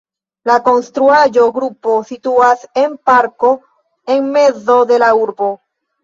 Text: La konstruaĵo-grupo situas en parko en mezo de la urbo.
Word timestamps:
La 0.49 0.53
konstruaĵo-grupo 0.67 1.97
situas 2.07 2.63
en 2.83 2.95
parko 3.09 3.51
en 4.15 4.31
mezo 4.39 4.79
de 4.93 4.99
la 5.05 5.11
urbo. 5.27 5.51